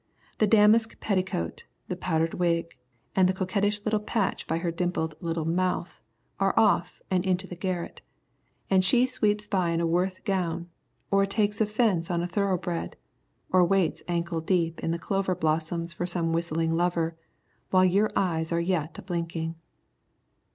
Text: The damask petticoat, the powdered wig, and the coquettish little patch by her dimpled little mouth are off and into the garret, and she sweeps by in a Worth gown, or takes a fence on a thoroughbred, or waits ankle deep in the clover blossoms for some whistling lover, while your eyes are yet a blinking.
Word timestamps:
The 0.39 0.47
damask 0.47 0.99
petticoat, 0.99 1.65
the 1.87 1.95
powdered 1.95 2.33
wig, 2.33 2.75
and 3.15 3.29
the 3.29 3.33
coquettish 3.35 3.85
little 3.85 3.99
patch 3.99 4.47
by 4.47 4.57
her 4.57 4.71
dimpled 4.71 5.13
little 5.21 5.45
mouth 5.45 6.01
are 6.39 6.57
off 6.59 7.03
and 7.11 7.23
into 7.23 7.45
the 7.45 7.55
garret, 7.55 8.01
and 8.67 8.83
she 8.83 9.05
sweeps 9.05 9.47
by 9.47 9.69
in 9.69 9.79
a 9.79 9.85
Worth 9.85 10.23
gown, 10.23 10.71
or 11.11 11.27
takes 11.27 11.61
a 11.61 11.67
fence 11.67 12.09
on 12.09 12.23
a 12.23 12.27
thoroughbred, 12.27 12.95
or 13.51 13.63
waits 13.63 14.01
ankle 14.07 14.41
deep 14.41 14.79
in 14.79 14.89
the 14.89 14.97
clover 14.97 15.35
blossoms 15.35 15.93
for 15.93 16.07
some 16.07 16.33
whistling 16.33 16.71
lover, 16.73 17.15
while 17.69 17.85
your 17.85 18.09
eyes 18.15 18.51
are 18.51 18.59
yet 18.59 18.97
a 18.97 19.03
blinking. 19.03 19.53